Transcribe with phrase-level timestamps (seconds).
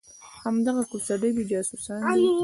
[0.43, 2.25] همدغه کوڅې ډبي جاسوسان دي.